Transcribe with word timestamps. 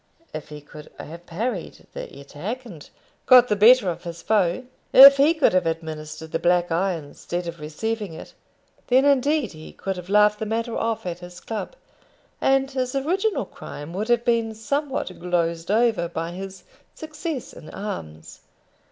If 0.33 0.49
he 0.49 0.61
could 0.61 0.89
have 0.99 1.27
parried 1.27 1.85
the 1.93 2.05
attack, 2.19 2.65
and 2.65 2.89
got 3.27 3.49
the 3.49 3.55
better 3.55 3.87
of 3.87 4.03
his 4.03 4.23
foe; 4.23 4.63
if 4.91 5.17
he 5.17 5.35
could 5.35 5.53
have 5.53 5.67
administered 5.67 6.31
the 6.31 6.39
black 6.39 6.71
eye 6.71 6.93
instead 6.93 7.45
of 7.45 7.59
receiving 7.59 8.13
it, 8.15 8.33
then 8.87 9.05
indeed 9.05 9.51
he 9.51 9.71
could 9.73 9.97
have 9.97 10.09
laughed 10.09 10.39
the 10.39 10.47
matter 10.47 10.75
off 10.75 11.05
at 11.05 11.19
his 11.19 11.39
club, 11.39 11.75
and 12.41 12.71
his 12.71 12.95
original 12.95 13.45
crime 13.45 13.93
would 13.93 14.07
have 14.09 14.25
been 14.25 14.55
somewhat 14.55 15.09
glozed 15.19 15.69
over 15.69 16.07
by 16.07 16.31
his 16.31 16.63
success 16.95 17.53
in 17.53 17.69
arms. 17.69 18.41